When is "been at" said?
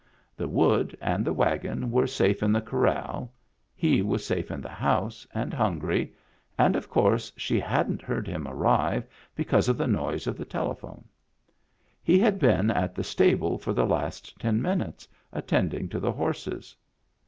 12.39-12.95